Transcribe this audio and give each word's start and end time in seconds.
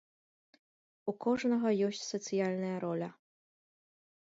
У 1.11 1.15
кожнага 1.25 1.69
ёсць 1.89 2.03
сацыяльная 2.07 2.75
роля. 2.87 3.13